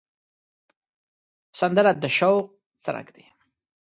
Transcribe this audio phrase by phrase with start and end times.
[1.59, 2.45] سندره د شوق
[2.83, 3.25] څرک دی